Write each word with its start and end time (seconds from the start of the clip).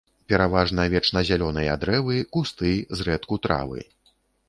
Пераважна 0.31 0.85
вечназялёныя 0.93 1.77
дрэвы, 1.85 2.17
кусты, 2.35 2.75
зрэдку 2.99 3.43
травы. 3.49 3.81